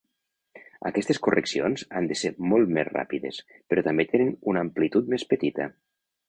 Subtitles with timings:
[0.89, 3.43] Aquestes correccions han de ser molt més ràpides,
[3.75, 5.71] però també tenen un amplitud més petita.